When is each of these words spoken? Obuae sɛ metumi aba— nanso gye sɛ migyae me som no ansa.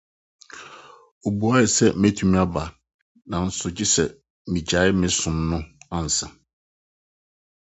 Obuae 1.27 1.63
sɛ 1.75 1.85
metumi 2.01 2.37
aba— 2.43 2.63
nanso 3.29 3.67
gye 3.75 3.85
sɛ 3.93 4.03
migyae 4.51 4.89
me 4.99 5.07
som 5.19 5.37
no 5.49 5.57
ansa. 5.97 6.27